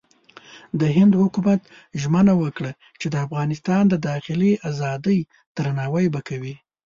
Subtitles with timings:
[0.79, 1.61] د هند حکومت
[2.01, 5.19] ژمنه وکړه چې د افغانستان د داخلي ازادۍ
[5.55, 6.55] درناوی به کوي.